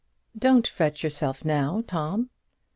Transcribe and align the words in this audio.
"Don't 0.35 0.65
fret 0.67 1.03
yourself 1.03 1.45
now, 1.45 1.83
Tom." 1.85 2.31